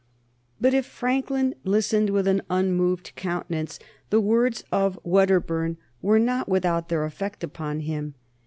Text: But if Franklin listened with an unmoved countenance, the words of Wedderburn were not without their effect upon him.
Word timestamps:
But 0.59 0.73
if 0.73 0.87
Franklin 0.87 1.53
listened 1.63 2.09
with 2.09 2.25
an 2.27 2.41
unmoved 2.49 3.11
countenance, 3.15 3.77
the 4.09 4.19
words 4.19 4.63
of 4.71 4.97
Wedderburn 5.03 5.77
were 6.01 6.17
not 6.17 6.49
without 6.49 6.89
their 6.89 7.05
effect 7.05 7.43
upon 7.43 7.81
him. 7.81 8.15